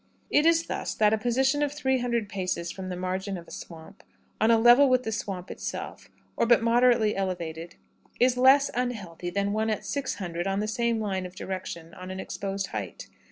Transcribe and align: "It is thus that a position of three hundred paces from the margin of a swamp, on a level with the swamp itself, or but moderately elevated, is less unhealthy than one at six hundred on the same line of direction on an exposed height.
"It 0.31 0.47
is 0.47 0.65
thus 0.65 0.95
that 0.95 1.13
a 1.13 1.17
position 1.19 1.61
of 1.61 1.71
three 1.71 1.99
hundred 1.99 2.27
paces 2.27 2.71
from 2.71 2.89
the 2.89 2.95
margin 2.95 3.37
of 3.37 3.47
a 3.47 3.51
swamp, 3.51 4.01
on 4.41 4.49
a 4.49 4.57
level 4.57 4.89
with 4.89 5.03
the 5.03 5.11
swamp 5.11 5.51
itself, 5.51 6.09
or 6.35 6.47
but 6.47 6.63
moderately 6.63 7.15
elevated, 7.15 7.75
is 8.19 8.35
less 8.35 8.71
unhealthy 8.73 9.29
than 9.29 9.53
one 9.53 9.69
at 9.69 9.85
six 9.85 10.15
hundred 10.15 10.47
on 10.47 10.59
the 10.59 10.67
same 10.67 10.99
line 10.99 11.27
of 11.27 11.35
direction 11.35 11.93
on 11.93 12.09
an 12.09 12.19
exposed 12.19 12.65
height. 12.73 13.09